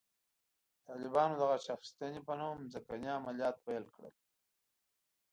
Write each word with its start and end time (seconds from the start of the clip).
طالبانو 0.87 1.33
د 1.37 1.41
غچ 1.49 1.65
اخیستنې 1.75 2.19
په 2.27 2.33
نوم 2.39 2.57
ځمکني 2.73 3.09
عملیات 3.19 3.55
پیل 3.65 3.83
کړل. 3.95 4.13